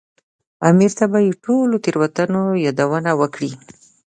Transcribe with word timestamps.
امیر 0.69 0.91
ته 0.97 1.05
به 1.11 1.19
د 1.25 1.27
ټولو 1.45 1.75
تېریو 1.83 2.61
یادونه 2.65 3.11
وکړي. 3.21 3.51